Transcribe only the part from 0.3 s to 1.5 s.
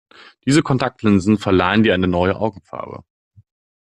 Diese Kontaktlinsen